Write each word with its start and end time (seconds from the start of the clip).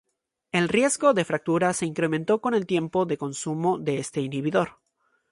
El 0.51 0.67
riesgo 0.67 1.13
de 1.13 1.25
fractura 1.25 1.73
se 1.73 1.85
incrementó 1.85 2.41
con 2.41 2.55
el 2.55 2.65
tiempo 2.65 3.05
de 3.05 3.17
consumo 3.19 3.77
de 3.77 3.99
este 3.99 4.19
inhibidor. 4.21 4.79